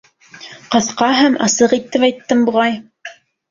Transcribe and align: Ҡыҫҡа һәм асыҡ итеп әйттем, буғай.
Ҡыҫҡа 0.75 1.09
һәм 1.19 1.37
асыҡ 1.49 1.77
итеп 1.79 2.09
әйттем, 2.11 2.43
буғай. 2.51 2.83